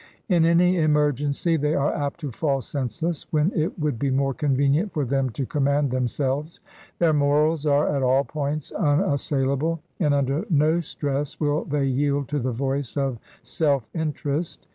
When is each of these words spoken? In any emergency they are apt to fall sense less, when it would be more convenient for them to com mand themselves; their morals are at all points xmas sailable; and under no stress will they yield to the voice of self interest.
In 0.29 0.45
any 0.45 0.77
emergency 0.79 1.57
they 1.57 1.75
are 1.75 1.93
apt 1.93 2.21
to 2.21 2.31
fall 2.31 2.61
sense 2.63 3.03
less, 3.03 3.27
when 3.29 3.51
it 3.53 3.77
would 3.77 3.99
be 3.99 4.09
more 4.09 4.33
convenient 4.33 4.91
for 4.91 5.05
them 5.05 5.29
to 5.29 5.45
com 5.45 5.65
mand 5.65 5.91
themselves; 5.91 6.59
their 6.97 7.13
morals 7.13 7.67
are 7.67 7.95
at 7.95 8.01
all 8.01 8.23
points 8.23 8.73
xmas 8.75 9.21
sailable; 9.21 9.77
and 9.99 10.15
under 10.15 10.43
no 10.49 10.79
stress 10.79 11.39
will 11.39 11.65
they 11.65 11.85
yield 11.85 12.29
to 12.29 12.39
the 12.39 12.51
voice 12.51 12.97
of 12.97 13.19
self 13.43 13.87
interest. 13.93 14.65